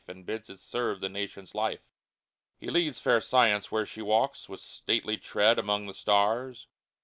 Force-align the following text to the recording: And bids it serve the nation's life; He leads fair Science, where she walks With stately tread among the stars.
And 0.07 0.25
bids 0.25 0.49
it 0.49 0.59
serve 0.59 0.99
the 0.99 1.09
nation's 1.09 1.53
life; 1.53 1.87
He 2.57 2.71
leads 2.71 2.99
fair 2.99 3.21
Science, 3.21 3.71
where 3.71 3.85
she 3.85 4.01
walks 4.01 4.49
With 4.49 4.59
stately 4.59 5.15
tread 5.19 5.59
among 5.59 5.85
the 5.85 5.93
stars. 5.93 6.65